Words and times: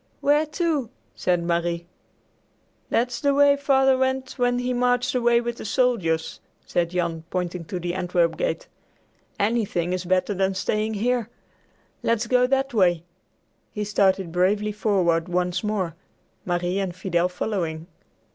"Where 0.19 0.47
to?" 0.47 0.89
said 1.13 1.43
Marie. 1.43 1.85
"That's 2.89 3.19
the 3.21 3.35
way 3.35 3.55
Father 3.55 3.95
went 3.99 4.31
when 4.39 4.57
he 4.57 4.73
marched 4.73 5.13
away 5.13 5.41
with 5.41 5.57
the 5.57 5.63
soldiers," 5.65 6.39
said 6.65 6.89
Jan, 6.89 7.23
pointing 7.29 7.65
to 7.65 7.79
the 7.79 7.93
Antwerp 7.93 8.35
gate. 8.35 8.67
"Anything 9.39 9.93
is 9.93 10.05
better 10.05 10.33
than 10.33 10.55
staying 10.55 10.95
here. 10.95 11.29
Let's 12.01 12.25
go 12.25 12.47
that 12.47 12.73
way." 12.73 13.03
He 13.73 13.83
started 13.83 14.31
bravely 14.31 14.71
forward 14.71 15.29
once 15.29 15.63
more, 15.63 15.93
Marie 16.45 16.79
and 16.79 16.95
Fidel 16.95 17.29
following. 17.29 17.85